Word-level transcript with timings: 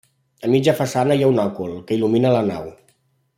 A 0.45 0.47
mitja 0.53 0.73
façana 0.79 1.17
hi 1.19 1.25
ha 1.25 1.29
un 1.33 1.41
òcul 1.43 1.75
que 1.91 1.99
il·lumina 1.99 2.33
la 2.37 2.41
nau. 2.49 2.67